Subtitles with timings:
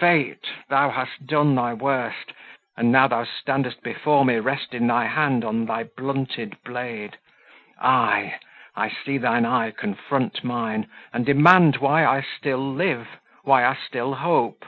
[0.00, 0.46] Fate!
[0.70, 2.32] thou hast done thy worst,
[2.78, 7.18] and now thou standest before me resting thy hand on thy blunted blade.
[7.78, 8.36] Ay;
[8.74, 14.14] I see thine eye confront mine and demand why I still live, why I still
[14.14, 14.64] hope.